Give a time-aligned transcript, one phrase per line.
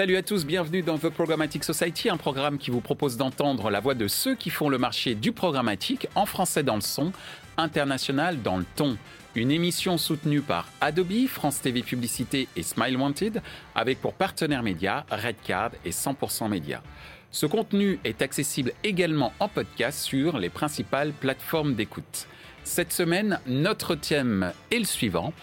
[0.00, 3.80] Salut à tous, bienvenue dans The Programmatic Society, un programme qui vous propose d'entendre la
[3.80, 7.12] voix de ceux qui font le marché du programmatique en français dans le son,
[7.58, 8.96] international dans le ton.
[9.34, 13.42] Une émission soutenue par Adobe, France TV Publicité et Smile Wanted,
[13.74, 16.82] avec pour partenaires médias Redcard et 100% Média.
[17.30, 22.26] Ce contenu est accessible également en podcast sur les principales plateformes d'écoute.
[22.64, 25.34] Cette semaine, notre thème est le suivant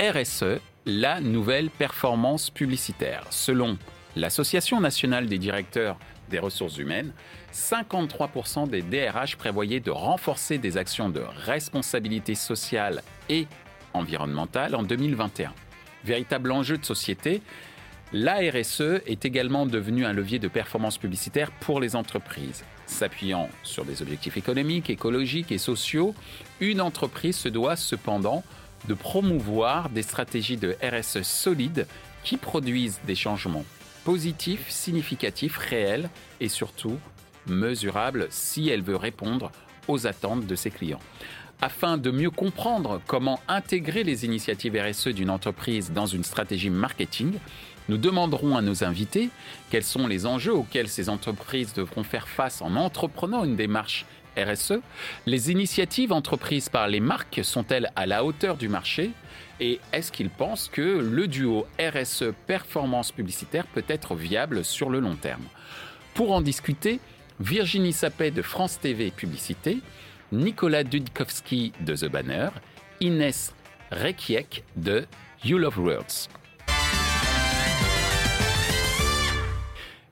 [0.00, 3.24] RSE, la nouvelle performance publicitaire.
[3.30, 3.78] Selon
[4.16, 5.98] l'Association nationale des directeurs
[6.30, 7.12] des ressources humaines,
[7.52, 13.46] 53% des DRH prévoyaient de renforcer des actions de responsabilité sociale et
[13.94, 15.52] environnementale en 2021.
[16.04, 17.42] Véritable enjeu de société,
[18.12, 22.64] la RSE est également devenue un levier de performance publicitaire pour les entreprises.
[22.86, 26.14] S'appuyant sur des objectifs économiques, écologiques et sociaux,
[26.60, 28.42] une entreprise se doit cependant
[28.88, 31.86] de promouvoir des stratégies de RSE solides
[32.24, 33.64] qui produisent des changements
[34.04, 36.98] positifs, significatifs, réels et surtout
[37.46, 39.50] mesurables si elle veut répondre
[39.88, 41.00] aux attentes de ses clients.
[41.60, 47.34] Afin de mieux comprendre comment intégrer les initiatives RSE d'une entreprise dans une stratégie marketing,
[47.88, 49.30] nous demanderons à nos invités
[49.70, 54.80] quels sont les enjeux auxquels ces entreprises devront faire face en entreprenant une démarche RSE.
[55.26, 59.10] Les initiatives entreprises par les marques sont-elles à la hauteur du marché?
[59.64, 64.98] Et est-ce qu'ils pensent que le duo RSE performance publicitaire peut être viable sur le
[64.98, 65.44] long terme?
[66.14, 66.98] Pour en discuter,
[67.38, 69.78] Virginie Sapet de France TV Publicité,
[70.32, 72.48] Nicolas Dudkowski de The Banner,
[73.00, 73.54] Inès
[73.92, 75.06] Rekiek de
[75.44, 76.41] You Love Words.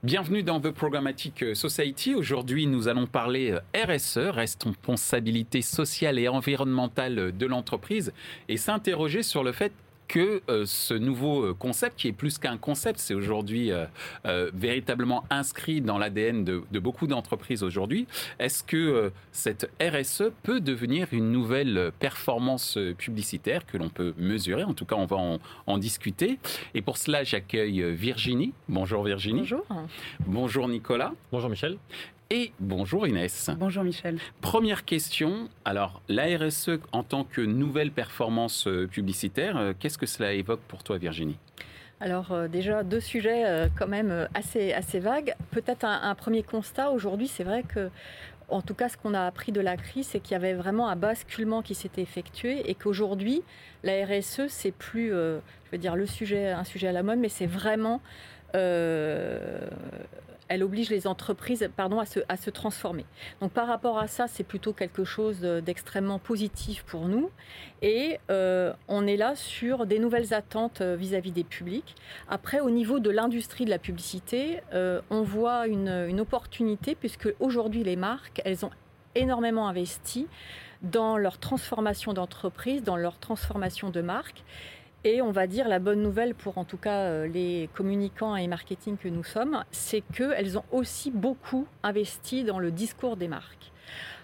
[0.03, 2.15] Bienvenue dans The Programmatic Society.
[2.15, 8.11] Aujourd'hui, nous allons parler euh, RSE, responsabilité sociale et environnementale de l'entreprise,
[8.49, 9.73] et s'interroger sur le fait
[10.11, 15.23] que euh, ce nouveau euh, concept, qui est plus qu'un concept, c'est aujourd'hui euh, véritablement
[15.31, 18.09] inscrit dans l'ADN de, beaucoup d'entreprises aujourd'hui,
[18.41, 24.65] est-ce que cette RSE peut devenir une nouvelle performance publicitaire que l'on peut mesurer?
[24.65, 26.39] En tout cas, on va en, en discuter.
[26.75, 28.53] Et pour cela, j'accueille Virginie.
[28.69, 29.41] Bonjour Virginie.
[29.41, 29.67] Bonjour.
[30.27, 31.13] Bonjour Nicolas.
[31.31, 31.79] Bonjour Michel.
[32.33, 33.51] Et bonjour Inès.
[33.59, 34.19] Bonjour Michel.
[34.41, 40.07] Première question, alors la RSE en tant que nouvelle performance euh, publicitaire, euh, qu'est-ce que
[40.07, 41.37] cela évoque pour toi Virginie?
[41.99, 45.35] Alors euh, déjà deux sujets quand même assez, assez vagues.
[45.51, 47.91] Peut-être un, premier constat aujourd'hui, c'est vrai que
[48.49, 50.89] en tout cas, ce qu'on a appris de la crise, c'est qu'il y avait vraiment
[50.89, 53.43] un basculement qui s'était effectué et qu'aujourd'hui,
[53.83, 57.29] la RSE, c'est plus, je veux dire, le sujet, un sujet à la mode, mais
[57.29, 58.01] c'est vraiment
[60.51, 63.07] elle oblige les entreprises pardon, à, se, à se transformer.
[63.41, 67.31] Donc par rapport à ça, c'est plutôt quelque chose d'extrêmement positif pour nous.
[67.83, 71.95] Et euh, on est là sur des nouvelles attentes euh, vis-à-vis des publics.
[72.29, 77.33] Après, au niveau de l'industrie de la publicité, euh, on voit une, une opportunité puisque
[77.39, 78.71] aujourd'hui les marques, elles ont
[79.15, 80.27] énormément investi
[80.83, 84.43] dans leur transformation d'entreprise, dans leur transformation de marque.
[85.03, 88.47] Et on va dire la bonne nouvelle pour en tout cas euh, les communicants et
[88.49, 93.73] marketing que nous sommes, c'est qu'elles ont aussi beaucoup investi dans le discours des marques.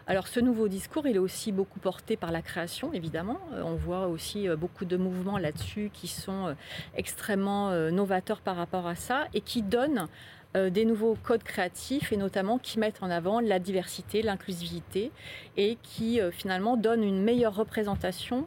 [0.07, 3.39] Alors ce nouveau discours, il est aussi beaucoup porté par la création, évidemment.
[3.55, 6.55] Euh, on voit aussi euh, beaucoup de mouvements là-dessus qui sont
[6.95, 10.09] extrêmement novateurs par rapport à ça et qui donnent
[10.55, 15.11] des nouveaux codes créatifs et notamment qui mettent en avant la diversité, l'inclusivité
[15.59, 18.47] et qui finalement donnent une meilleure représentation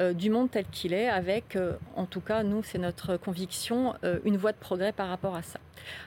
[0.00, 3.94] euh, du monde tel qu'il est, avec, euh, en tout cas, nous, c'est notre conviction,
[4.04, 5.58] euh, une voie de progrès par rapport à ça.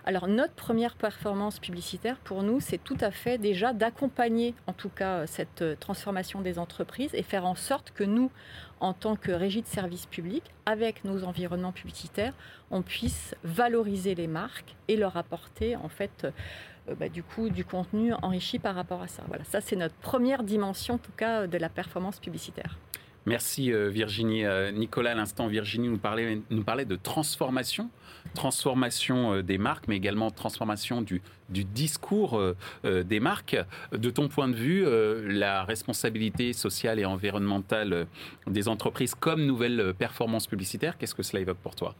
[0.05, 4.89] Alors, notre première performance publicitaire, pour nous, c'est tout à fait déjà d'accompagner, en tout
[4.89, 8.31] cas, cette transformation des entreprises et faire en sorte que nous,
[8.79, 12.33] en tant que régie de service public, avec nos environnements publicitaires,
[12.69, 16.27] on puisse valoriser les marques et leur apporter, en fait,
[16.97, 19.23] bah, du coup, du contenu enrichi par rapport à ça.
[19.27, 22.77] Voilà, ça, c'est notre première dimension, en tout cas, de la performance publicitaire.
[23.25, 24.45] Merci euh, Virginie.
[24.45, 27.89] Euh, Nicolas, à l'instant, Virginie nous parlait, de transformation,
[28.33, 32.41] transformation euh, des marques, mais également transformation du, du discours
[32.83, 33.57] des marques.
[33.91, 34.85] De ton point de vue,
[35.27, 38.07] la responsabilité sociale et environnementale
[38.47, 41.95] des entreprises comme nouvelle performance publicitaire, qu'est-ce que cela évoque pour toi?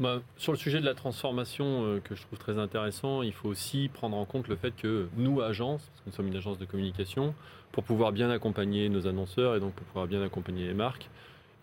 [0.00, 3.88] Bah, sur le sujet de la transformation que je trouve très intéressant, il faut aussi
[3.92, 6.64] prendre en compte le fait que nous, agence, parce que nous sommes une agence de
[6.64, 7.34] communication,
[7.72, 11.08] pour pouvoir bien accompagner nos annonceurs et donc pour pouvoir bien accompagner les marques,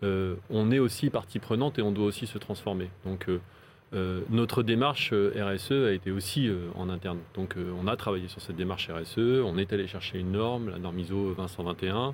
[0.04, 2.90] euh, on est aussi partie prenante et on doit aussi se transformer.
[3.06, 3.40] Donc euh,
[3.94, 7.20] euh, notre démarche RSE a été aussi en interne.
[7.34, 10.80] Donc on a travaillé sur cette démarche RSE, on est allé chercher une norme, la
[10.80, 12.14] norme ISO 221,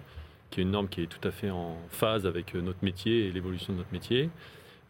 [0.49, 3.31] qui est une norme qui est tout à fait en phase avec notre métier et
[3.31, 4.29] l'évolution de notre métier.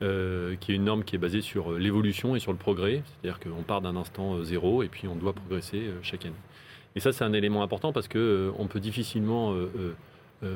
[0.02, 3.04] Euh, qui est une norme qui est basée sur l'évolution et sur le progrès.
[3.06, 6.36] C'est-à-dire qu'on part d'un instant zéro et puis on doit progresser chaque année.
[6.96, 9.56] Et ça, c'est un élément important parce qu'on peut difficilement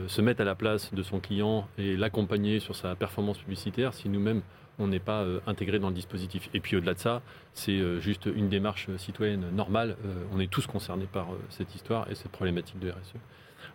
[0.07, 4.09] se mettre à la place de son client et l'accompagner sur sa performance publicitaire si
[4.09, 4.41] nous-mêmes
[4.77, 6.49] on n'est pas intégré dans le dispositif.
[6.53, 7.21] Et puis au-delà de ça,
[7.53, 9.95] c'est juste une démarche citoyenne normale.
[10.33, 13.15] on est tous concernés par cette histoire et cette problématique de RSE.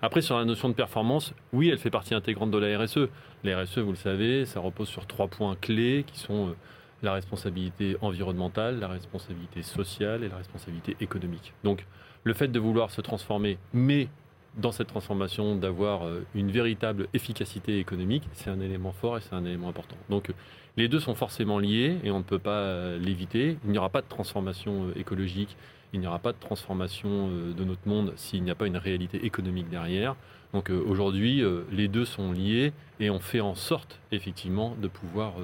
[0.02, 3.08] Après, sur la notion de performance, oui, elle fait partie intégrante de la RSE.
[3.44, 6.52] La RSE, vous le savez, ça repose sur trois points clés qui sont euh,
[7.02, 11.52] la responsabilité environnementale, la responsabilité sociale et la responsabilité économique.
[11.64, 11.86] Donc,
[12.24, 14.08] le fait de vouloir se transformer, mais
[14.56, 19.34] dans cette transformation d'avoir euh, une véritable efficacité économique, c'est un élément fort et c'est
[19.34, 19.96] un élément important.
[20.08, 20.32] Donc
[20.76, 23.58] les deux sont forcément liés et on ne peut pas euh, l'éviter.
[23.64, 25.56] Il n'y aura pas de transformation écologique
[25.92, 28.76] il n'y aura pas de transformation euh, de notre monde s'il n'y a pas une
[28.76, 30.16] réalité économique derrière.
[30.52, 34.88] Donc euh, aujourd'hui, euh, les deux sont liés et on fait en sorte effectivement de
[34.88, 35.34] pouvoir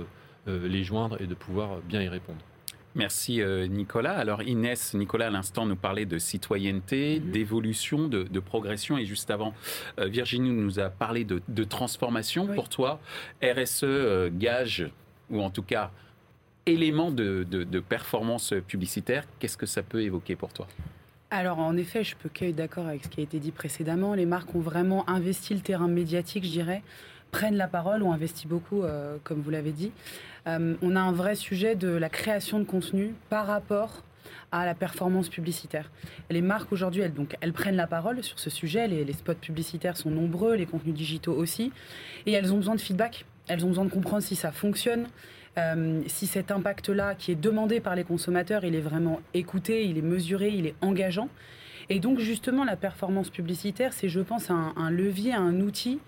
[0.47, 2.39] les joindre et de pouvoir bien y répondre.
[2.95, 4.17] Merci Nicolas.
[4.17, 9.55] Alors Inès, Nicolas à l'instant nous parlait de citoyenneté, d'évolution, de, progression et juste avant,
[9.99, 12.47] Virginie nous a parlé de, transformation.
[12.47, 13.01] Pour toi,
[13.43, 14.89] RSE gage,
[15.31, 15.91] ou en tout cas
[16.67, 17.45] élément de,
[17.89, 20.67] performance publicitaire, qu'est-ce que ça peut évoquer pour toi?
[21.31, 24.15] Alors en effet, je peux qu'être d'accord avec ce qui a été dit précédemment.
[24.15, 26.83] Les marques ont vraiment investi le terrain médiatique, je dirais,
[27.31, 29.93] prennent la parole, ont investi beaucoup, euh, comme vous l'avez dit.
[30.47, 34.05] Euh, on a un vrai sujet de la création de contenu par rapport
[34.53, 35.91] à la performance publicitaire.
[36.31, 38.87] Les marques aujourd'hui, elles, elles prennent la parole sur ce sujet.
[38.87, 41.73] Les spots publicitaires sont nombreux, les contenus digitaux aussi,
[42.27, 43.25] et elles ont besoin de feedback.
[43.49, 45.07] Elles ont besoin de comprendre si ça fonctionne,
[45.59, 49.97] euh, si cet impact-là, qui est demandé par les consommateurs, il est vraiment écouté, il
[49.97, 51.29] est mesuré, il est engageant.
[51.89, 56.01] Et donc justement, la performance publicitaire, c'est, je pense, un, levier, un outil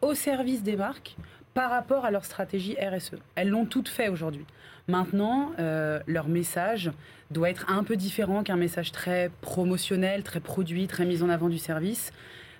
[0.00, 1.16] au service des marques
[1.54, 3.16] par rapport à leur stratégie RSE.
[3.34, 4.44] Elles l'ont toutes fait aujourd'hui.
[4.88, 6.90] Maintenant, euh, leur message
[7.30, 11.48] doit être un peu différent qu'un message très promotionnel, très produit, très mis en avant
[11.48, 12.12] du service.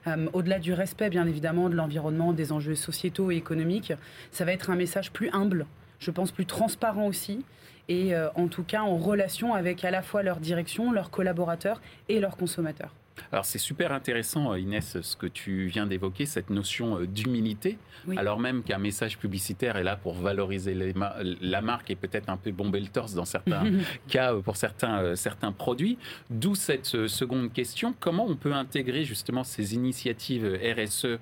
[0.07, 3.93] Euh, au-delà du respect, bien évidemment, de l'environnement, des enjeux sociétaux et économiques,
[4.31, 5.67] ça va être un message plus humble,
[6.05, 7.45] je pense, plus transparent aussi,
[7.89, 11.81] et euh, en tout cas en relation avec à la fois leur direction, leurs collaborateurs
[12.09, 12.95] et leurs consommateurs.
[13.31, 17.79] Alors c'est super intéressant, euh, Inès, ce que tu viens d'évoquer, cette notion euh, d'humilité,
[18.17, 20.77] alors même qu'un message publicitaire est là pour valoriser
[21.15, 23.65] la marque et peut-être un peu bomber le torse dans certains
[24.09, 25.97] cas pour certains, certains produits.
[26.29, 31.19] D'où cette seconde question, comment on peut intégrer justement ces initiatives RSE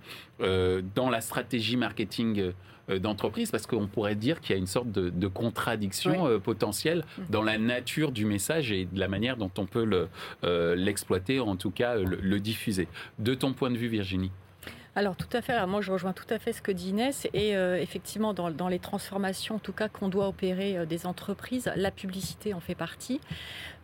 [0.95, 2.53] dans la stratégie marketing
[2.89, 7.43] d'entreprise parce qu'on pourrait dire qu'il y a une sorte de, contradiction euh, potentielle dans
[7.43, 10.09] la nature du message et de la manière dont on peut
[10.45, 12.89] euh, l'exploiter, en tout cas le diffuser.
[13.19, 14.31] De ton point de vue, Virginie
[14.95, 15.67] alors tout à fait.
[15.67, 17.27] moi, je rejoins tout à fait ce que dit Inès.
[17.33, 21.73] Et euh, effectivement, dans, les transformations, en tout cas, qu'on doit opérer euh, des entreprises,
[21.77, 23.21] la publicité en fait partie.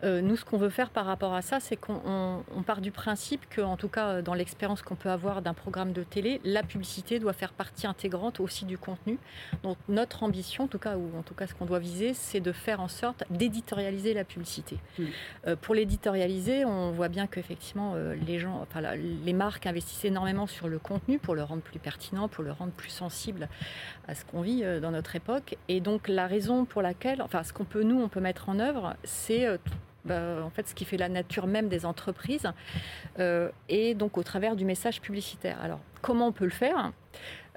[0.03, 3.49] Euh, nous, ce qu'on veut faire par rapport à ça, c'est qu'on part du principe
[3.49, 7.17] que, en tout cas, dans l'expérience qu'on peut avoir d'un programme de télé, la publicité
[7.19, 9.17] doit faire partie intégrante aussi du contenu.
[9.63, 12.39] Donc notre ambition, en tout cas, ou en tout cas ce qu'on doit viser, c'est
[12.39, 14.77] de faire en sorte d'éditorialiser la publicité.
[14.97, 15.55] Mmh.
[15.61, 17.95] pour l'éditorialiser, on voit bien qu'effectivement,
[18.25, 22.27] les gens, enfin, les marques investissent énormément sur le contenu pour le rendre plus pertinent,
[22.27, 23.47] pour le rendre plus sensible
[24.07, 25.57] à ce qu'on vit euh, dans notre époque.
[25.67, 28.59] Et donc la raison pour laquelle, enfin ce qu'on peut nous, on peut mettre en
[28.59, 29.57] œuvre, c'est euh,
[30.09, 32.51] bah, en fait ce qui fait la nature même des entreprises,
[33.19, 35.61] euh, et donc au travers du message publicitaire.
[35.61, 36.91] Alors comment on peut le faire?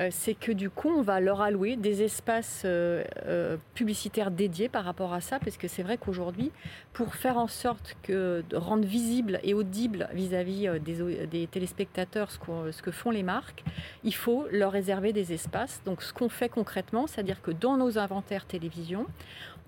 [0.01, 4.85] Euh, c'est que du coup, on va leur allouer des espaces euh, publicitaires dédiés par
[4.85, 6.51] rapport à ça, parce que c'est vrai qu'aujourd'hui,
[6.93, 12.91] pour faire en sorte que de rendre visible et audible vis-à-vis des, téléspectateurs ce, que
[12.91, 13.65] font les marques,
[14.05, 15.83] il faut leur réserver des espaces.
[15.85, 19.07] Donc, ce qu'on fait concrètement, c'est-à-dire que dans nos inventaires télévision,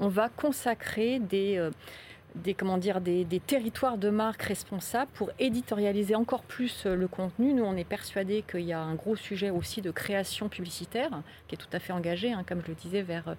[0.01, 1.71] on va consacrer des
[2.35, 7.53] des, comment dire, des, territoires de marque responsables pour éditorialiser encore plus euh, le contenu.
[7.53, 11.11] Nous, on est persuadé qu'il y a un gros sujet aussi de création publicitaire
[11.47, 13.35] qui est tout à fait engagé, hein, comme je le disais, vers euh,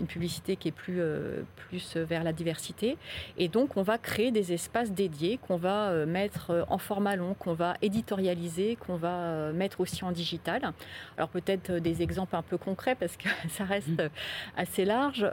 [0.00, 2.96] une publicité qui est plus, euh, plus vers la diversité.
[3.38, 7.54] Et donc, on va créer des espaces dédiés qu'on va mettre en format long, qu'on
[7.54, 10.72] va éditorialiser, qu'on va mettre aussi en digital.
[11.16, 14.08] Alors, peut-être des exemples un peu concrets parce que ça reste mmh.
[14.56, 15.28] assez large.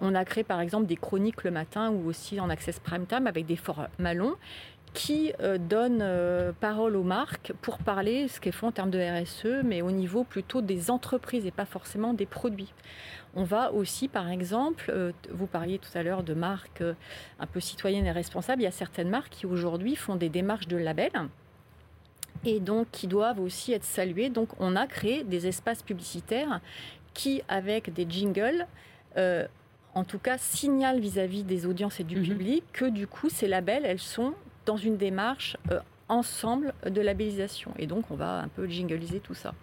[0.00, 3.26] on a créé, par exemple, des chroniques le matin ou aussi en Access Prime Time
[3.26, 4.36] avec des formats longs
[4.94, 8.98] qui euh, donnent euh, parole aux marques pour parler ce qu'elles font en termes de
[8.98, 12.72] RSE, mais au niveau plutôt des entreprises et pas forcément des produits.
[13.34, 16.84] On va aussi, par exemple, euh, vous parliez tout à l'heure de marques
[17.40, 18.60] un peu citoyennes et responsables.
[18.60, 21.10] Il y a certaines marques qui aujourd'hui font des démarches de label
[22.44, 24.28] et donc qui doivent aussi être saluées.
[24.28, 26.60] Donc on a créé des espaces publicitaires
[27.14, 28.66] qui, avec des jingles,
[29.94, 32.24] en tout cas, signale vis-à-vis des audiences et du mhm.
[32.24, 34.34] public que du coup, ces labels, elles sont
[34.64, 35.56] dans une démarche
[36.08, 37.72] ensemble de labellisation.
[37.78, 39.54] Et donc, on va un peu jingliser tout ça.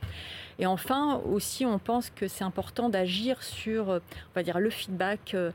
[0.60, 4.02] Et enfin, aussi, on pense que c'est important d'agir sur, on
[4.36, 5.52] va dire, le feedback euh,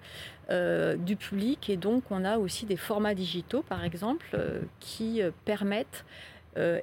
[0.50, 1.68] euh, du public.
[1.68, 6.04] Et donc, on a aussi des formats digitaux, par exemple, euh, qui permettent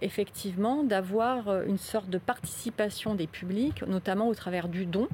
[0.02, 5.08] effectivement d'avoir une sorte de participation des publics, notamment au travers du don,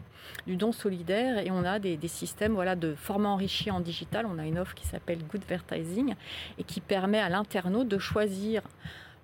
[0.46, 1.40] du don solidaire.
[1.40, 4.26] Et on a des, systèmes voilà, de formats enrichis en digital.
[4.26, 6.16] On a une offre qui s'appelle Good Advertising
[6.58, 8.62] et qui permet à l'internaute de choisir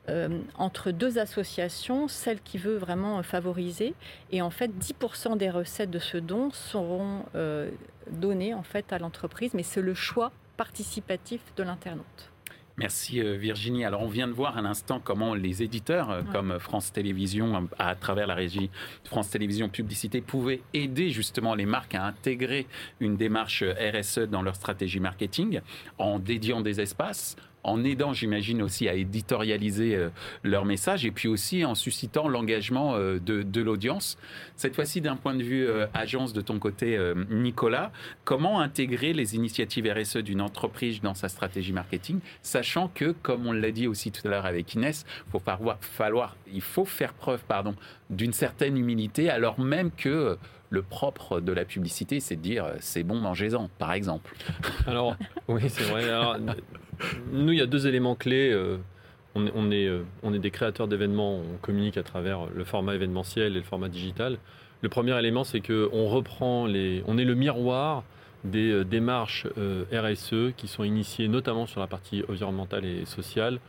[0.10, 3.94] euh, entre deux associations, celle qui veut vraiment favoriser.
[4.32, 7.72] Et en fait, 10% des recettes de ce don seront euh,
[8.12, 12.33] données en fait à l'entreprise, mais c'est le choix participatif de l'internaute.
[12.78, 13.86] Merci euh, Virginie.
[13.86, 18.28] Alors on vient de voir un instant comment les éditeurs comme France Télévisions, à travers
[18.28, 18.70] la régie
[19.04, 22.68] France Télévisions Publicité, pouvaient aider justement les marques à intégrer
[23.00, 25.62] une démarche RSE dans leur stratégie marketing
[26.00, 30.10] en dédiant des espaces, en aidant, j'imagine, aussi à éditorialiser euh,
[30.44, 34.18] leur message et puis aussi en suscitant l'engagement euh, de, l'audience.
[34.56, 37.92] Cette fois-ci, d'un point de vue euh, agence de ton côté, Nicolas,
[38.26, 43.54] comment intégrer les initiatives RSE d'une entreprise dans sa stratégie marketing, sachant que, comme on
[43.54, 45.42] l'a dit aussi tout à l'heure avec Inès, faut
[45.82, 47.76] falloir, il faut faire preuve pardon,
[48.10, 50.38] d'une certaine humilité, alors même que
[50.74, 54.36] le propre de la publicité, c'est de dire c'est bon, mangez-en, par exemple.
[54.88, 55.16] Alors,
[55.48, 56.04] oui, c'est vrai.
[57.32, 58.52] nous, il y a deux éléments clés.
[58.52, 58.78] Euh,
[59.36, 63.54] on, est, euh, on est des créateurs d'événements, on communique à travers le format événementiel
[63.54, 64.40] et le format digital.
[64.82, 67.04] Le premier élément, c'est qu'on reprend les.
[67.08, 68.04] On est le miroir
[68.44, 69.46] des euh, démarches
[69.92, 73.60] RSE qui sont initiées notamment sur la partie environnementale et sociale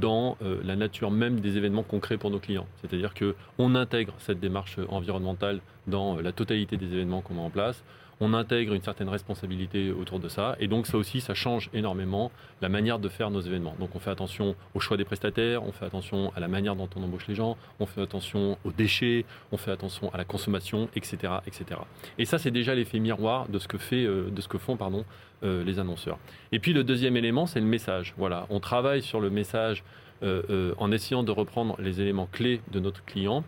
[0.00, 2.66] dans la nature même des événements concrets pour nos clients.
[2.80, 7.82] C'est-à-dire qu'on intègre cette démarche environnementale dans la totalité des événements qu'on met en place
[8.22, 10.54] on intègre une certaine responsabilité autour de ça.
[10.60, 13.74] Et donc ça aussi, ça change énormément la manière de faire nos événements.
[13.80, 16.88] Donc on fait attention au choix des prestataires, on fait attention à la manière dont
[16.94, 20.88] on embauche les gens, on fait attention aux déchets, on fait attention à la consommation,
[20.94, 21.32] etc.
[21.48, 21.80] etc.
[22.16, 24.76] Et ça, c'est déjà l'effet miroir de ce que, fait, euh, de ce que font
[24.76, 25.04] pardon,
[25.42, 26.20] euh, les annonceurs.
[26.52, 28.14] Et puis le deuxième élément, c'est le message.
[28.16, 29.82] Voilà, on travaille sur le message
[30.22, 33.42] euh, en essayant de reprendre les éléments clés de notre client.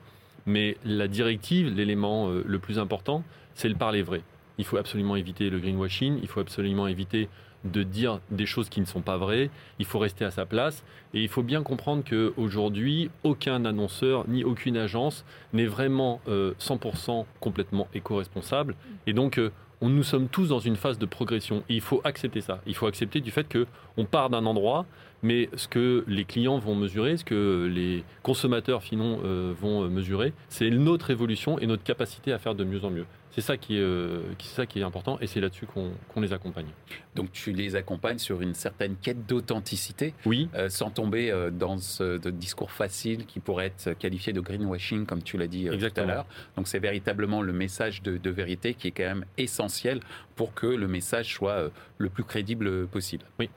[0.46, 3.22] Mais la directive, l'élément le plus important,
[3.54, 4.22] c'est le parler vrai.
[4.58, 7.28] Il faut absolument éviter le greenwashing, il faut absolument éviter
[7.64, 10.84] de dire des choses qui ne sont pas vraies, il faut rester à sa place
[11.14, 17.22] et il faut bien comprendre qu'aujourd'hui, aucun annonceur ni aucune agence n'est vraiment 100% euh,
[17.40, 18.74] complètement éco-responsable
[19.06, 22.00] et donc euh, on, nous sommes tous dans une phase de progression et il faut
[22.04, 22.60] accepter ça.
[22.66, 24.86] Il faut accepter du fait qu'on part d'un endroit,
[25.22, 30.32] mais ce que les clients vont mesurer, ce que les consommateurs finaux euh, vont mesurer,
[30.48, 33.06] c'est notre évolution et notre capacité à faire de mieux en mieux.
[33.34, 36.68] C'est ça qui est, euh, ça qui est important et c'est là-dessus qu'on les accompagne.
[37.16, 40.48] Donc tu les accompagnes sur une certaine quête d'authenticité, oui.
[40.54, 45.22] Euh, sans tomber euh, dans ce discours facile qui pourrait être qualifié de greenwashing, comme
[45.22, 46.26] tu l'as dit tout à l'heure.
[46.56, 49.98] Donc c'est véritablement le message de, de, vérité qui est quand même essentiel
[50.36, 53.24] pour que le message soit le plus crédible possible.
[53.40, 53.50] Oui.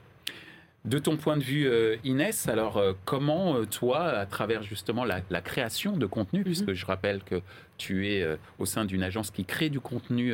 [0.84, 5.04] De ton point de vue, euh, Inès, alors euh, comment euh, toi, à travers justement
[5.04, 6.44] la, création de contenu, mhm.
[6.44, 7.42] puisque je rappelle que
[7.78, 8.26] tu es
[8.58, 10.32] au sein d'une agence qui crée du contenu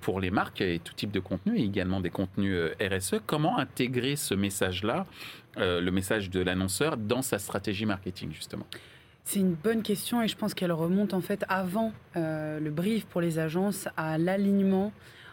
[0.00, 4.14] pour les marques et tout type de contenu, et également des contenus RSE, comment intégrer
[4.14, 5.04] ce message-là,
[5.56, 8.66] le message de l'annonceur, dans sa stratégie marketing justement?
[9.24, 13.20] C'est une bonne question et je pense qu'elle remonte en fait avant le brief pour
[13.20, 14.92] les agences à l'alignement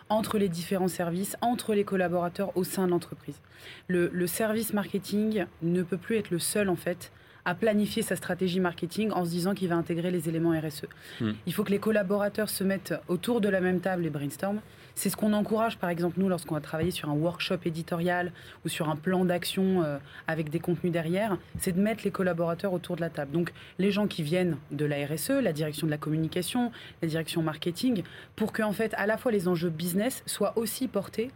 [0.09, 3.39] entre les différents services, entre les collaborateurs au sein de l'entreprise.
[3.87, 7.11] Le, service marketing ne peut plus être le seul en fait
[7.45, 10.85] à planifier sa stratégie marketing en se disant qu'il va intégrer les éléments RSE.
[11.19, 11.31] Hmm.
[11.45, 14.61] Il faut que les collaborateurs se mettent autour de la même table et brainstorm.
[14.95, 18.31] C'est ce qu'on encourage, par exemple, nous, lorsqu'on va travailler sur un workshop éditorial
[18.63, 19.97] ou sur un plan d'action euh,
[20.27, 23.31] avec des contenus derrière, c'est de mettre les collaborateurs autour de la table.
[23.31, 26.71] Donc, les gens qui viennent de la RSE, la direction de la communication,
[27.01, 28.03] la direction marketing,
[28.35, 31.31] pour que, en fait, à la fois les enjeux business soient aussi portés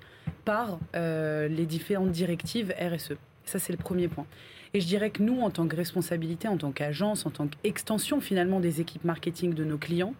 [0.45, 3.13] par euh, les différentes directives RSE.
[3.45, 4.25] Ça, c'est le premier point.
[4.73, 8.19] Et je dirais que nous, en tant que responsabilité, en tant qu'agence, en tant qu'extension
[8.19, 10.13] finalement des équipes marketing de nos clients,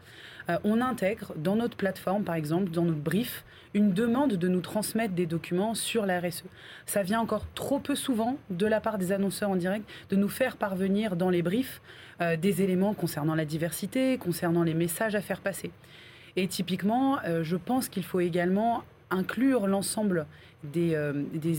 [0.64, 5.14] on intègre dans notre plateforme, par exemple, dans notre brief, une demande de nous transmettre
[5.14, 6.44] des documents sur la RSE.
[6.86, 10.30] Ça vient encore trop peu souvent de la part des annonceurs en direct de nous
[10.30, 11.82] faire parvenir dans les briefs
[12.22, 15.72] euh, des éléments concernant la diversité, concernant les messages à faire passer.
[16.36, 20.26] Et typiquement, euh, je pense qu'il faut également inclure l'ensemble
[20.64, 20.98] des,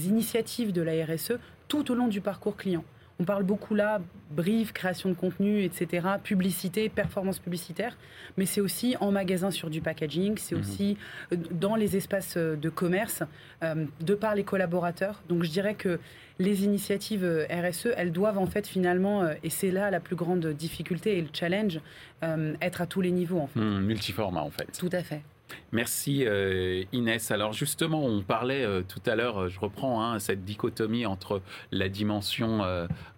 [0.08, 2.84] initiatives de la RSE tout au long du parcours client.
[3.20, 7.96] On parle beaucoup là, brief, création de contenu, etc., publicité, performance publicitaire,
[8.36, 10.60] mais c'est aussi en magasin sur du packaging, c'est mhm.
[10.60, 10.96] aussi
[11.32, 13.22] euh, dans les espaces euh, de commerce,
[13.64, 15.22] euh, de par les collaborateurs.
[15.28, 15.98] Donc je dirais que
[16.38, 21.18] les initiatives RSE, elles doivent en fait finalement, et c'est là la plus grande difficulté
[21.18, 21.80] et le challenge,
[22.60, 23.58] être à tous les niveaux en fait.
[23.58, 24.70] Hmm, multiformat en fait.
[24.78, 25.22] Tout à fait.
[25.72, 27.30] Merci euh, Inès.
[27.30, 31.42] Alors justement, on parlait euh, tout à l'heure, euh, je reprends hein, cette dichotomie entre
[31.72, 32.38] la dimension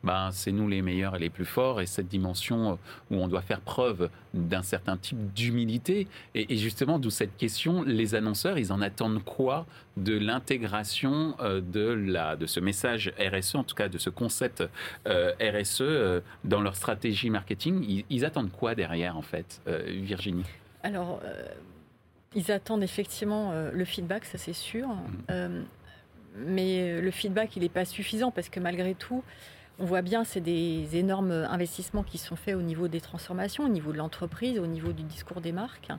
[0.03, 2.79] ben, c'est nous les meilleurs et les plus forts et cette dimension
[3.11, 6.09] où on doit faire preuve d'un certain type d'humilité.
[6.35, 12.47] Et, justement, d'où cette question, les annonceurs, ils en attendent quoi de l'intégration de, de
[12.47, 14.65] ce message RSE, en tout cas de ce concept
[15.07, 17.85] RSE dans leur stratégie marketing?
[17.87, 20.45] Ils, ils, attendent quoi derrière en fait, Virginie?
[20.83, 21.21] Alors,
[22.35, 24.89] ils attendent effectivement euh, le feedback, ça c'est sûr.
[24.89, 25.01] Mm.
[25.31, 25.63] Euh,
[26.37, 29.25] mais le feedback, il n'est pas suffisant parce que malgré tout,
[29.81, 33.69] on voit bien, c'est des énormes investissements qui sont faits au niveau des transformations, au
[33.69, 35.91] niveau de l'entreprise, au niveau du discours des marques.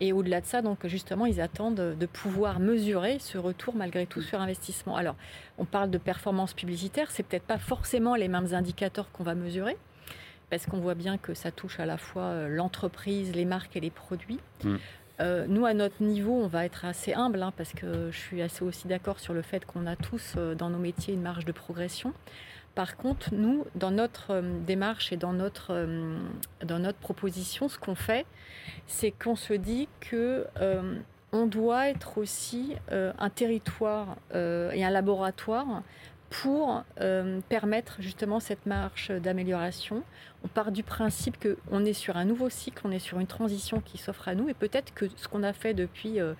[0.00, 4.20] Et au-delà de ça, donc justement, ils attendent de pouvoir mesurer ce retour malgré tout
[4.20, 4.96] sur investissement.
[4.96, 5.14] Alors,
[5.58, 9.76] on parle de performance publicitaire, c'est peut-être pas forcément les mêmes indicateurs qu'on va mesurer,
[10.50, 13.80] parce qu'on voit bien que ça touche à la fois euh, l'entreprise, les marques et
[13.80, 14.40] les produits.
[14.64, 14.76] Mm.
[15.22, 18.42] Euh, nous, à notre niveau, on va être assez humble, hein, parce que je suis
[18.42, 21.44] assez aussi d'accord sur le fait qu'on a tous euh, dans nos métiers une marge
[21.44, 22.12] de progression.
[22.74, 25.86] Par contre, nous, dans notre euh, démarche et dans notre,
[26.64, 28.26] dans notre proposition, ce qu'on fait,
[28.86, 30.46] c'est qu'on se dit que
[31.34, 35.82] on doit être aussi un territoire et un laboratoire
[36.32, 40.02] pour euh, permettre justement cette marche d'amélioration.
[40.44, 43.80] On part du principe qu'on est sur un nouveau cycle, on est sur une transition
[43.80, 46.32] qui s'offre à nous et peut-être que ce qu'on a fait depuis euh,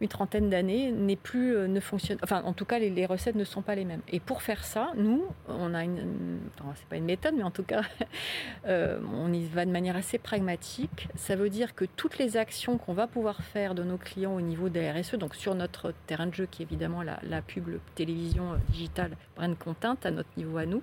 [0.00, 3.44] une trentaine d'années n'est plus euh, ne fonctionne enfin en tout cas les, recettes ne
[3.44, 4.00] sont pas les mêmes.
[4.08, 6.40] Et pour faire ça nous on a une,
[6.74, 7.82] c'est pas une méthode mais en tout cas
[8.66, 11.08] euh, on y va de manière assez pragmatique.
[11.14, 14.40] Ça veut dire que toutes les actions qu'on va pouvoir faire de nos clients au
[14.40, 17.68] niveau des RSE donc sur notre terrain de jeu qui est évidemment la, la pub
[17.94, 20.82] télévision euh, digitale brand content à notre niveau à nous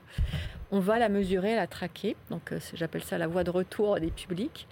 [0.71, 2.15] on va la mesurer la traquer.
[2.29, 4.67] Donc j'appelle ça la voie de retour des publics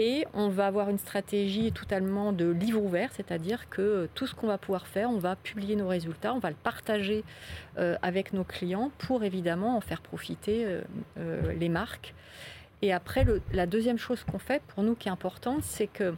[0.00, 4.46] et on va avoir une stratégie totalement de livre ouvert, c'est-à-dire que tout ce qu'on
[4.46, 7.22] va pouvoir faire, on va publier nos résultats, on va le partager
[7.76, 10.80] euh, avec nos clients pour évidemment en faire profiter euh,
[11.18, 12.14] euh, les marques.
[12.80, 16.14] Et après, la deuxième chose qu'on fait pour nous qui est importante, c'est que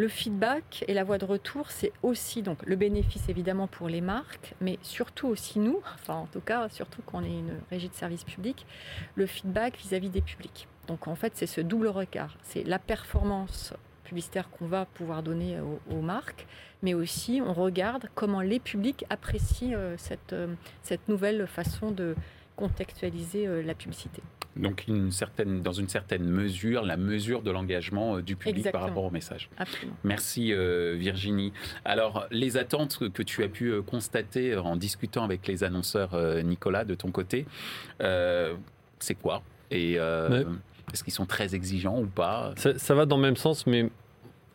[0.00, 4.00] le feedback et la voie de retour, c'est aussi donc le bénéfice évidemment pour les
[4.00, 7.90] marques, mais surtout aussi nous, enfin en tout cas surtout quand on est une régie
[7.90, 8.66] de service public,
[9.14, 10.66] le feedback vis-à-vis -vis des publics.
[10.88, 12.36] Donc en fait, c'est ce double regard.
[12.42, 15.58] C'est la performance publicitaire qu'on va pouvoir donner
[15.90, 16.46] aux, marques,
[16.82, 19.96] mais aussi on regarde comment les publics apprécient euh,
[20.32, 22.16] euh, cette nouvelle façon de
[22.60, 24.22] contextualiser euh, la publicité.
[24.56, 29.04] Donc une certaine, dans une certaine mesure, la mesure de l'engagement du public par rapport
[29.04, 29.48] au message.
[29.56, 29.96] Absolument.
[30.02, 31.52] Merci Virginie.
[31.84, 36.96] Alors les attentes que tu as pu constater en discutant avec les annonceurs, Nicolas, de
[36.96, 37.46] ton côté,
[38.00, 39.42] c'est quoi?
[39.70, 39.98] Et
[40.92, 42.52] est-ce qu'ils sont très exigeants ou pas?
[42.56, 43.90] Ça, va dans le même sens, mais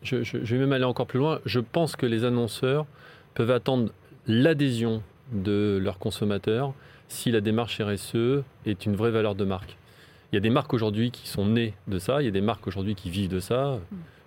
[0.02, 1.40] je, vais même aller encore plus loin.
[1.44, 2.86] Je pense que les annonceurs
[3.34, 3.90] peuvent attendre
[4.26, 6.74] l'adhésion de leurs consommateurs
[7.08, 9.76] si la démarche RSE est une vraie valeur de marque.
[10.32, 12.40] Il y a des marques aujourd'hui qui sont nées de ça, il y a des
[12.40, 13.78] marques aujourd'hui qui vivent de ça.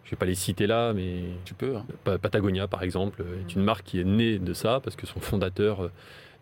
[0.04, 1.76] Je ne vais pas les citer là, mais tu peux.
[1.76, 2.18] Hein.
[2.18, 5.84] Patagonia, par exemple, est une marque qui est née de ça parce que son fondateur
[5.84, 5.92] euh,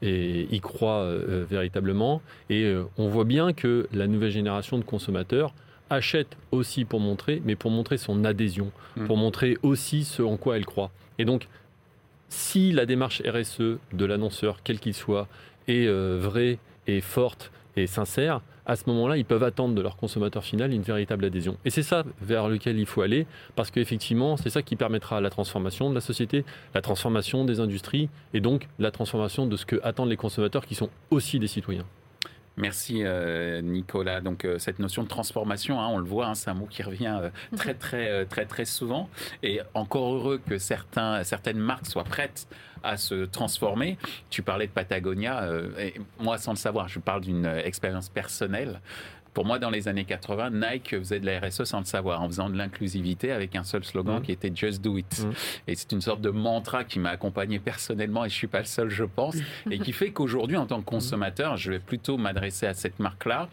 [0.01, 2.21] et y croit euh, véritablement.
[2.49, 5.53] Et euh, on voit bien que la nouvelle génération de consommateurs
[5.89, 9.05] achète aussi pour montrer, mais pour montrer son adhésion, mmh.
[9.05, 10.91] pour montrer aussi ce en quoi elle croit.
[11.17, 11.47] Et donc,
[12.29, 15.27] si la démarche RSE de l'annonceur, quel qu'il soit,
[15.67, 19.95] est euh, vraie et forte et sincère, à ce moment-là, ils peuvent attendre de leur
[19.95, 21.57] consommateur final une véritable adhésion.
[21.63, 23.25] Et c'est ça vers lequel il faut aller,
[23.55, 26.43] parce qu'effectivement, c'est ça qui permettra la transformation de la société,
[26.75, 30.75] la transformation des industries, et donc la transformation de ce que attendent les consommateurs qui
[30.75, 31.85] sont aussi des citoyens.
[32.57, 34.19] Merci euh, Nicolas.
[34.19, 36.81] Donc euh, cette notion de transformation, hein, on le voit, hein, c'est un mot qui
[36.81, 39.09] revient euh, très très très très souvent.
[39.43, 42.47] Et encore heureux que certains, certaines marques soient prêtes
[42.83, 43.97] à se transformer.
[44.31, 48.81] Tu parlais de Patagonia, et moi sans le savoir, je parle d'une expérience personnelle.
[49.37, 52.27] Pour moi, dans les années 80, Nike faisait de la RSE sans le savoir, en
[52.27, 54.21] faisant de l'inclusivité avec un seul slogan mmh.
[54.23, 55.23] qui était Just Do It.
[55.23, 55.31] Mmh.
[55.67, 58.65] Et c'est une sorte de mantra qui m'a accompagné personnellement, et je suis pas le
[58.65, 59.35] seul, je pense,
[59.69, 63.47] et qui fait qu'aujourd'hui, en tant que consommateur, je vais plutôt m'adresser à cette marque-là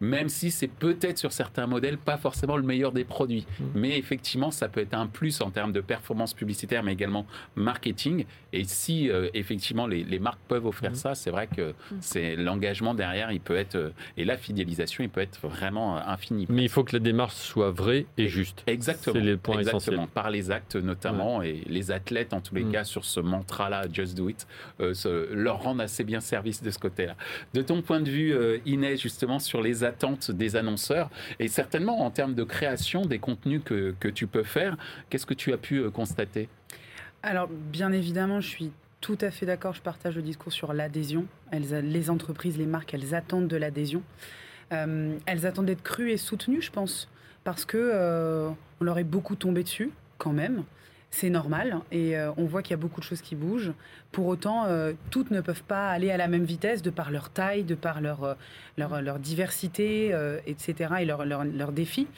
[0.00, 3.46] même si c'est peut-être sur certains modèles pas forcément le meilleur des produits.
[3.58, 3.64] Mm.
[3.74, 7.26] Mais effectivement, ça peut être un plus en termes de performance publicitaire, mais également
[7.56, 8.24] marketing.
[8.52, 10.96] Et si euh, effectivement les, marques peuvent offrir mm.
[10.96, 11.96] ça, c'est vrai que mm.
[12.00, 16.46] c'est l'engagement derrière, il peut être et la fidélisation, il peut être vraiment infini.
[16.48, 18.62] Mais il faut que la démarche soit vraie et juste.
[18.66, 19.14] Exactement.
[19.14, 20.00] C'est le point essentiel.
[20.12, 24.16] Par les actes notamment et les athlètes en tous les cas sur ce mantra-là, Just
[24.16, 24.46] Do It,
[24.80, 24.94] euh,
[25.30, 27.16] leur rendent assez bien service de ce côté-là.
[27.52, 32.04] De ton point de vue, euh, Inès, justement sur les attentes des annonceurs et certainement
[32.04, 34.76] en termes de création des contenus que, que tu peux faire,
[35.10, 36.48] qu'est-ce que tu as pu euh, constater?
[37.22, 41.26] Alors, bien évidemment, je suis tout à fait d'accord, je partage le discours sur l'adhésion.
[41.52, 44.02] Les entreprises, les marques, elles attendent de l'adhésion.
[44.72, 47.08] Euh, elles attendent d'être crues et soutenues, je pense,
[47.44, 48.48] parce que euh,
[48.80, 50.64] on leur est beaucoup tombé dessus, quand même.
[51.16, 53.72] C'est normal et on voit qu'il y a beaucoup de choses qui bougent.
[54.10, 54.66] Pour autant,
[55.10, 58.00] toutes ne peuvent pas aller à la même vitesse de par leur taille, de par
[58.00, 58.36] leur,
[58.76, 60.12] leur, leur diversité,
[60.46, 60.94] etc.
[61.00, 62.08] et leurs leur, leur défis.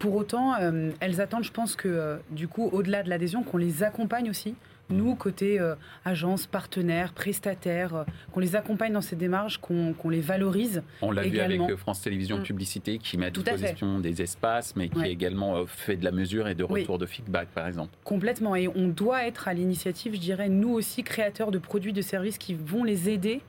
[0.00, 3.58] Pour autant, euh, elles attendent, je pense que euh, du coup, au-delà de l'adhésion, qu'on
[3.58, 4.54] les accompagne aussi.
[4.90, 5.74] Nous, côté euh,
[6.04, 10.82] agence, partenaires, prestataires, qu'on les accompagne dans ces démarches, qu'on les valorise.
[11.02, 12.42] On l'a vu avec France Télévisions mm.
[12.42, 16.54] Publicité qui met à disposition des espaces, mais qui également fait de la mesure et
[16.54, 17.90] de retour de feedback, par exemple.
[18.04, 18.56] Complètement.
[18.56, 22.38] Et on doit être à l'initiative, je dirais, nous aussi, créateurs de produits, de services
[22.38, 23.40] qui vont les aider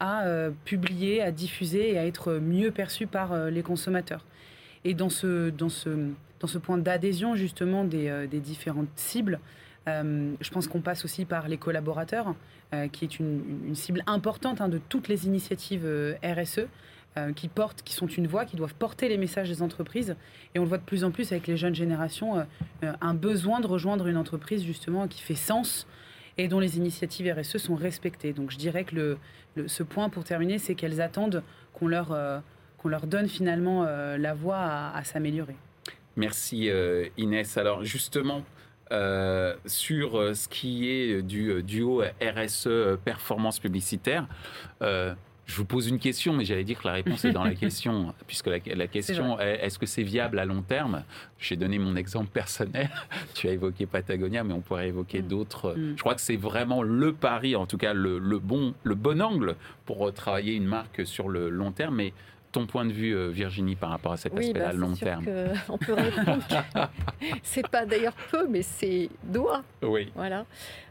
[0.00, 0.24] à
[0.64, 4.24] publier, à diffuser et à être mieux perçus par les consommateurs.
[4.84, 9.34] Et dans ce, dans ce, dans ce point d'adhésion justement des, euh, des, différentes cibles,
[9.34, 12.34] euh, je pense qu'on passe aussi par les collaborateurs,
[12.72, 15.86] euh, qui est une, cible importante hein, de toutes les initiatives
[16.22, 16.66] RSE.
[17.36, 20.16] qui portent, qui sont une voix, qui doivent porter les messages des entreprises.
[20.52, 22.44] Et on le voit de plus en plus avec les jeunes générations,
[22.82, 25.86] un besoin de rejoindre une entreprise justement qui fait sens
[26.38, 28.32] et dont les initiatives RSE sont respectées.
[28.32, 29.16] Donc je dirais que
[29.66, 31.42] ce point pour terminer, c'est qu'elles attendent
[31.72, 35.56] qu'on leur, donne finalement euh, la voie à, s'améliorer.
[36.16, 37.56] Merci euh, Inès.
[37.56, 38.44] Alors justement,
[38.92, 44.26] euh, sur ce qui est du duo RSE performance publicitaire,
[45.46, 48.14] je vous pose une question, mais j'allais dire que la réponse est dans la question,
[48.26, 51.04] puisque la, question est est-ce que c'est viable à long terme?
[51.38, 52.90] J'ai donné mon exemple personnel.
[53.34, 55.26] Tu as évoqué Patagonia, mais on pourrait évoquer mm.
[55.26, 55.74] d'autres.
[55.76, 55.94] Mm.
[55.96, 59.20] Je crois que c'est vraiment le pari, en tout cas le, le, bon, le bon
[59.20, 61.96] angle pour travailler une marque sur le long terme.
[61.96, 62.12] Mais
[62.54, 65.24] ton point de vue, euh, Virginie, par rapport à cet aspect-là, bah, long terme
[65.68, 66.38] On peut répondre
[67.42, 69.64] c'est pas d'ailleurs peu, mais c'est doit.
[69.82, 70.12] Oui.
[70.14, 70.46] Voilà.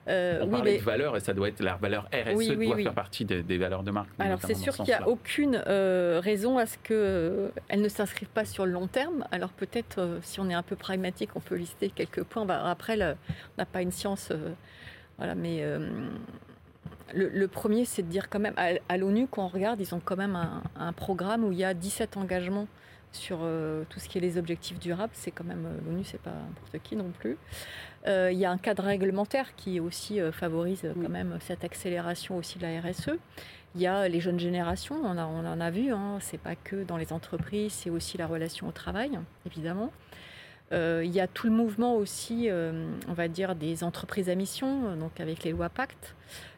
[0.10, 3.24] Euh, on parlait de valeur et ça doit être la valeur RSE doit faire partie
[3.24, 4.10] des, valeurs de marque.
[4.20, 8.44] Alors c'est sûr qu'il n'y a aucune euh, raison à ce qu'elles ne s'inscrivent pas
[8.44, 9.26] sur le long terme.
[9.32, 12.44] Alors peut-être si on est un peu pragmatique, on peut lister quelques points.
[12.44, 13.16] Bah, après, on
[13.58, 14.34] n'a pas une science,
[15.18, 15.64] voilà, mais
[17.14, 20.16] le, premier, c'est de dire quand même, à, l'ONU, quand on regarde, ils ont quand
[20.16, 20.38] même
[20.78, 22.68] un, programme où il y a 17 engagements
[23.12, 25.14] sur euh, tout ce qui est les objectifs durables.
[25.14, 27.38] C'est quand même, euh, l'ONU, c'est pas n'importe qui non plus.
[28.08, 32.58] Euh, il y a un cadre réglementaire qui aussi favorise quand même cette accélération aussi
[32.58, 33.12] de la RSE.
[33.76, 36.98] Il y a les jeunes générations, on, en a vu, hein, c'est pas que dans
[36.98, 39.92] les entreprises, c'est aussi la relation au travail, évidemment.
[40.72, 45.20] il y a tout le mouvement aussi, on va dire, des entreprises à mission, donc
[45.20, 46.14] avec les lois Pacte.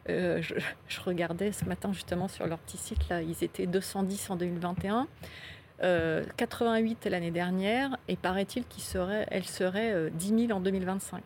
[0.09, 4.35] Euh, je, regardais ce matin justement sur leur petit site, là, ils étaient 210 en
[4.35, 5.07] 2021.
[6.37, 11.21] 88 euh, l'année dernière et paraît-il qu'elle serait, elle serait 10 000 en 2025.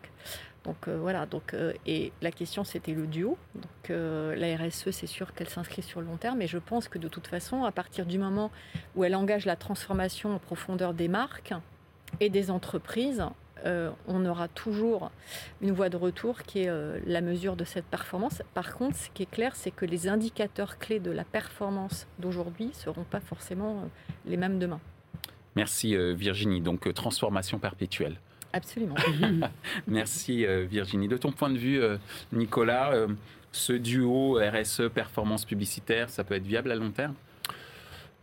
[0.64, 1.54] Donc euh, voilà, donc,
[1.86, 3.38] et la question c'était le duo.
[3.54, 6.98] Donc la RSE, c'est sûr qu'elle s'inscrit sur le long terme, mais je pense que
[6.98, 8.50] de toute façon, à partir du moment
[8.96, 11.52] où elle engage la transformation en profondeur des marques
[12.18, 13.24] et des entreprises,
[13.66, 15.10] euh, on aura toujours
[15.60, 18.42] une voie de retour qui est euh, la mesure de cette performance.
[18.54, 22.66] Par contre, ce qui est clair, c'est que les indicateurs clés de la performance d'aujourd'hui
[22.66, 23.86] ne seront pas forcément euh,
[24.26, 24.80] les mêmes demain.
[25.56, 26.60] Merci Virginie.
[26.60, 28.16] Donc transformation perpétuelle.
[28.52, 28.94] Absolument.
[29.88, 31.08] Merci Virginie.
[31.08, 31.82] De ton point de vue,
[32.32, 32.94] Nicolas,
[33.50, 37.14] ce duo RSE performance publicitaire, ça peut être viable à long terme?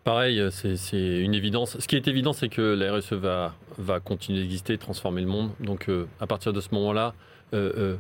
[0.08, 1.78] Pareil, c'est une évidence.
[1.80, 5.52] Ce qui est évident, c'est que la RSE va, continuer d'exister, transformer le monde.
[5.60, 7.14] Donc, euh, à partir de ce moment-là,
[7.54, 7.98] euh, euh,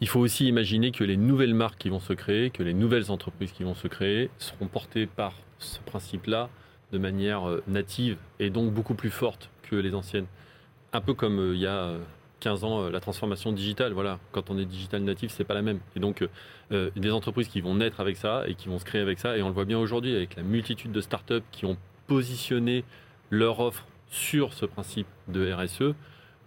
[0.00, 3.10] il faut aussi imaginer que les nouvelles marques qui vont se créer, que les nouvelles
[3.10, 6.48] entreprises qui vont se créer, seront portées par ce principe-là
[6.92, 10.26] de manière native et donc beaucoup plus forte que les anciennes.
[10.94, 11.92] Un peu comme il y a
[12.44, 13.94] 15 ans, la transformation digitale.
[13.94, 15.80] Voilà, quand on est digital natif, c'est pas la même.
[15.96, 16.22] Et donc,
[16.72, 19.38] euh, des entreprises qui vont naître avec ça et qui vont se créer avec ça.
[19.38, 22.84] Et on le voit bien aujourd'hui avec la multitude de startups qui ont positionné
[23.30, 25.94] leur offre sur ce principe de RSE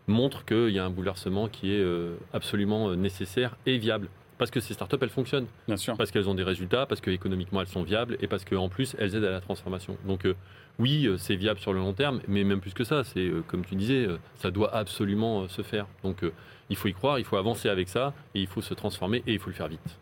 [0.05, 4.07] montre qu'il y a un bouleversement qui est euh, absolument euh, nécessaire et viable.
[4.38, 5.47] Parce que ces startups, elles fonctionnent.
[5.67, 5.97] Bien sûr.
[5.97, 8.95] Parce qu'elles ont des résultats, parce que économiquement elles sont viables et parce qu'en plus
[8.99, 9.97] elles aident à la transformation.
[10.05, 10.36] Donc euh,
[10.79, 13.43] oui, euh, c'est viable sur le long terme, mais même plus que ça, c'est euh,
[13.47, 15.87] comme tu disais, euh, ça doit absolument se faire.
[16.03, 16.23] Donc
[16.69, 19.33] il faut y croire, il faut avancer avec ça et il faut se transformer et
[19.33, 19.97] il faut le faire vite.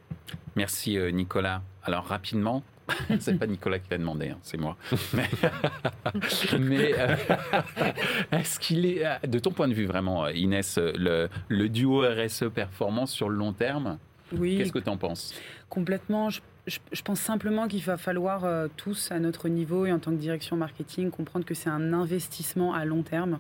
[0.55, 1.61] Merci Nicolas.
[1.83, 2.63] Alors rapidement,
[3.19, 4.77] c'est pas Nicolas qui l'a demandé, hein, c'est moi.
[5.13, 5.29] Mais,
[6.59, 7.15] mais, euh,
[8.31, 13.11] est-ce qu'il est, de ton point de vue vraiment, Inès, le, le duo RSE performance
[13.11, 13.97] sur le long terme,
[14.31, 15.33] Oui, qu'est-ce que tu en penses?
[15.69, 16.29] Complètement.
[16.29, 20.11] Je, je- pense simplement qu'il va falloir euh, tous, à notre niveau et en tant
[20.11, 23.39] que direction marketing, comprendre que c'est un investissement à long terme.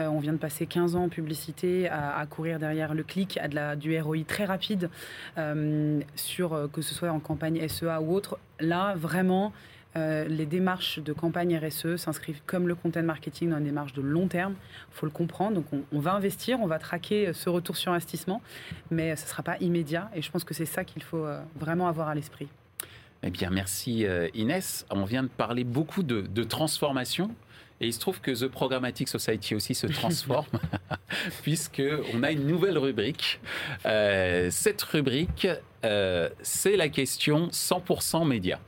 [0.00, 3.48] Euh, on vient de passer 15 ans en publicité à, courir derrière le clic, à
[3.48, 4.90] de la, du ROI très rapide,
[5.38, 8.38] euh, sur, que ce soit en campagne SEA ou autre.
[8.58, 9.52] Là, vraiment,
[9.96, 14.26] les démarches de campagne RSE s'inscrivent comme le content marketing dans une démarche de long
[14.26, 14.54] terme.
[14.90, 15.54] Il faut le comprendre.
[15.54, 18.42] Donc, on, va investir, on va traquer ce retour sur investissement,
[18.90, 20.10] mais ce ne sera pas immédiat.
[20.16, 22.48] Et je pense que c'est ça qu'il faut vraiment avoir à l'esprit.
[23.26, 24.84] Eh bien, merci euh, Inès.
[24.90, 27.30] On vient de parler beaucoup de, transformation.
[27.80, 30.46] Et il se trouve que The Programmatic Society aussi se transforme,
[31.42, 33.40] puisqu'on a une nouvelle rubrique.
[33.84, 35.48] Euh, cette rubrique,
[35.84, 38.60] euh, c'est la question 100% média.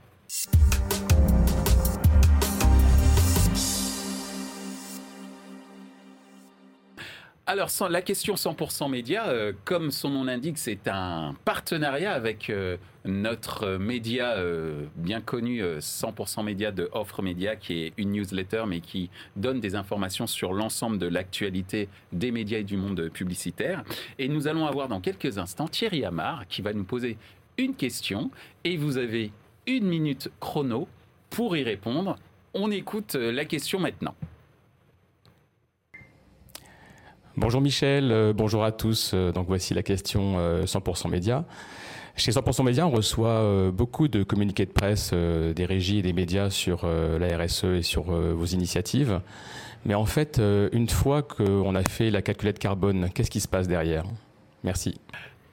[7.56, 12.76] Alors, la question 100% média, euh, comme son nom l'indique, c'est un partenariat avec euh,
[13.06, 18.64] notre média euh, bien connu, euh, 100% média de Offre Média, qui est une newsletter,
[18.66, 23.84] mais qui donne des informations sur l'ensemble de l'actualité des médias et du monde publicitaire.
[24.18, 27.16] Et nous allons avoir dans quelques instants Thierry Amar qui va nous poser
[27.56, 28.30] une question.
[28.64, 29.32] Et vous avez
[29.66, 30.88] une minute chrono
[31.30, 32.16] pour y répondre.
[32.52, 34.14] On écoute la question maintenant.
[37.38, 39.10] Bonjour Michel, euh, bonjour à tous.
[39.12, 41.44] Euh, donc voici la question euh, 100% média.
[42.16, 46.02] Chez 100% média, on reçoit euh, beaucoup de communiqués de presse euh, des régies et
[46.02, 49.20] des médias sur euh, la RSE et sur euh, vos initiatives.
[49.84, 53.48] Mais en fait, euh, une fois qu'on a fait la calculette carbone, qu'est-ce qui se
[53.48, 54.04] passe derrière?
[54.64, 54.98] Merci.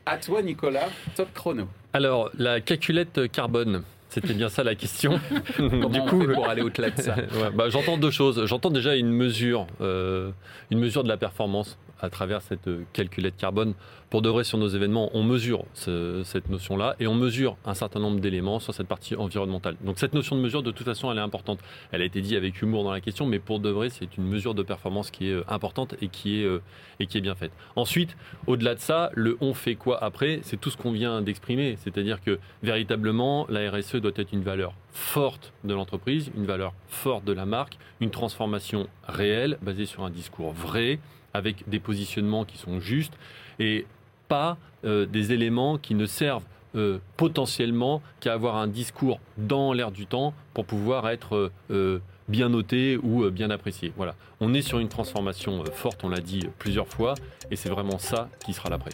[0.06, 1.66] À toi, Nicolas, top chrono.
[1.92, 5.20] Alors la calculette carbone, c'était bien ça la question.
[5.58, 8.46] Comment du on coup, fait pour aller au-delà de ça Ouais, bah, j'entends deux choses.
[8.46, 10.30] J'entends déjà une mesure, euh,
[10.70, 13.74] une mesure de la performance à travers cette euh, calculette carbone.
[14.12, 17.74] Pour de vrai, sur nos événements, on mesure ce- cette notion-là et on mesure un
[17.74, 19.76] certain nombre d'éléments sur cette partie environnementale.
[19.84, 21.60] Donc cette notion de mesure, de toute façon, elle est importante.
[21.92, 24.26] Elle a été dit avec humour dans la question, mais pour de vrai, c'est une
[24.28, 26.62] mesure de performance qui est euh, importante et qui est, euh,
[27.00, 27.52] et qui est bien faite.
[27.76, 31.78] Ensuite, au-delà de ça, le on fait quoi après, c'est tout ce qu'on vient d'exprimer.
[31.80, 37.24] C'est-à-dire que véritablement, la RSE doit être une valeur forte de l'entreprise, une valeur forte
[37.26, 41.00] de la marque, une transformation réelle, basée sur un discours vrai,
[41.34, 43.14] avec des positionnements qui sont justes,
[43.60, 43.86] et
[44.28, 46.44] pas euh, des éléments qui ne servent
[46.76, 52.50] euh, potentiellement qu'à avoir un discours dans l'air du temps pour pouvoir être euh, bien
[52.50, 53.94] noté ou bien apprécié.
[53.96, 54.16] Voilà.
[54.40, 57.14] On est sur une transformation forte, on l'a dit plusieurs fois,
[57.52, 58.92] et c'est vraiment ça qui sera l'après.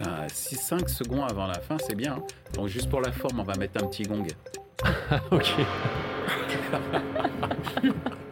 [0.00, 2.14] 6-5 secondes avant la fin, c'est bien.
[2.16, 2.22] hein.
[2.54, 4.26] Donc juste pour la forme, on va mettre un petit gong.
[5.30, 5.54] ok.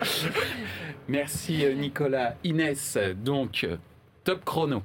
[1.09, 2.35] Merci euh, Nicolas.
[2.45, 3.77] Inès, donc euh,
[4.25, 4.83] top chrono.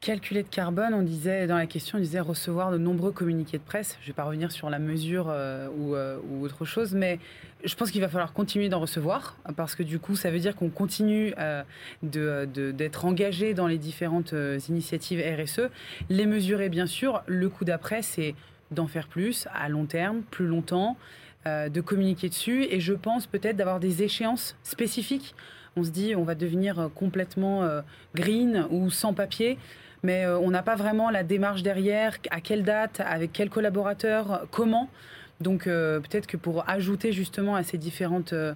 [0.00, 3.62] Calculer de carbone, on disait dans la question, on disait recevoir de nombreux communiqués de
[3.62, 3.98] presse.
[4.00, 7.18] Je ne vais pas revenir sur la mesure euh, ou, autre chose, mais
[7.62, 10.56] je pense qu'il va falloir continuer d'en recevoir parce que du coup, ça veut dire
[10.56, 11.34] qu'on continue
[12.02, 14.34] d'être engagé dans les différentes
[14.70, 15.68] initiatives RSE.
[16.08, 17.22] Les mesurer, bien sûr.
[17.26, 18.34] Le coup d'après, c'est
[18.70, 20.96] d'en faire plus à long terme, plus longtemps,
[21.46, 25.34] de communiquer dessus et je pense peut-être d'avoir des échéances spécifiques.
[25.76, 27.80] On se dit, on va devenir euh, complètement euh,
[28.14, 29.56] green ou sans papier
[30.02, 34.32] mais euh, on n'a pas vraiment la démarche derrière, à quelle date, avec quels collaborateurs,
[34.32, 34.88] euh, comment.
[35.40, 38.54] Donc euh, peut-être que pour ajouter justement à ces différentes euh, euh,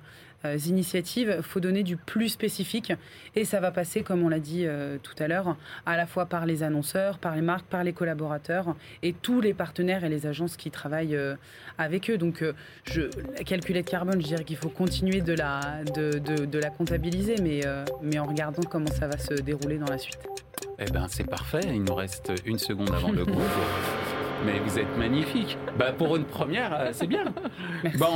[0.67, 2.93] initiatives, il faut donner du plus spécifique.
[3.37, 6.27] Et ça va passer, comme on l'a dit euh, tout à l'heure, à la fois
[6.27, 10.27] par les annonceurs, par les marques, par les collaborateurs et tous les partenaires et les
[10.27, 11.35] agences qui travaillent euh,
[11.79, 12.19] avec eux.
[12.19, 12.53] Donc euh,
[12.85, 13.03] je,
[13.37, 15.61] la calculette carbone, je dirais qu'il faut continuer de la,
[15.95, 19.79] de, de- de la comptabiliser, mais, euh, mais en regardant comment ça va se dérouler
[19.79, 20.19] dans la suite.
[20.79, 23.43] Eh ben c'est parfait, il nous reste une seconde avant le groupe.
[24.45, 25.57] Mais vous êtes magnifique.
[25.79, 27.25] Bah, pour une première, euh, c'est bien.
[27.83, 27.99] Merci.
[27.99, 28.09] Bah,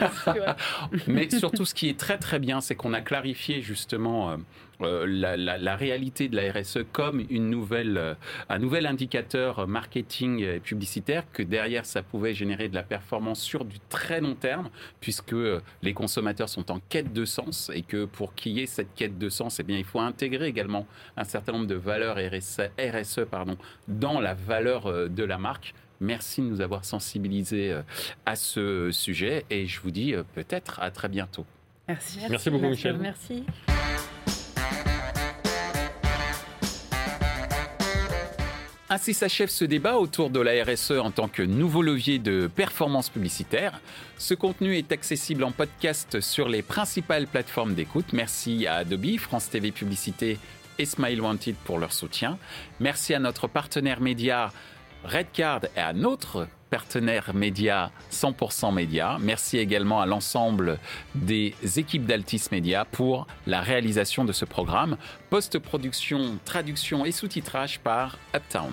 [0.00, 1.00] Merci, ouais.
[1.06, 4.36] Mais surtout, ce qui est très très bien, c'est qu'on a clarifié justement
[4.82, 8.14] euh, euh, la, réalité de la RSE comme une nouvelle, euh,
[8.48, 13.64] un nouvel indicateur marketing et publicitaire, que derrière ça pouvait générer de la performance sur
[13.64, 15.34] du très long terme, puisque
[15.82, 19.18] les consommateurs sont en quête de sens et que pour qu'il y ait cette quête
[19.18, 23.20] de sens, eh bien, il faut intégrer également un certain nombre de valeurs RSE, RSE
[23.30, 23.56] pardon,
[23.88, 25.74] dans la valeur de la marque.
[26.00, 27.76] Merci de nous avoir sensibilisés
[28.26, 31.46] à ce sujet et je vous dis peut-être à très bientôt.
[31.88, 32.18] Merci.
[32.28, 32.96] Merci, beaucoup, Michel.
[32.98, 33.44] Merci.
[38.92, 43.08] Ainsi s'achève ce débat autour de la RSE en tant que nouveau levier de performance
[43.08, 43.80] publicitaire.
[44.18, 48.12] Ce contenu est accessible en podcast sur les principales plateformes d'écoute.
[48.12, 50.38] Merci à Adobe, France TV Publicité
[50.78, 52.36] et Smile Wanted pour leur soutien.
[52.80, 54.52] Merci à notre partenaire média
[55.04, 59.18] Redcard et à notre partenaire média 100% Média.
[59.20, 60.78] Merci également à l'ensemble
[61.14, 64.96] des équipes d'Altis Média pour la réalisation de ce programme.
[65.28, 68.72] Post-production, traduction et sous-titrage par Uptown.